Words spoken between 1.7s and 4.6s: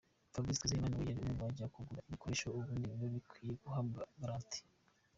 bagura ibikoresho ubundi biba bikwiye guhabwa garanti.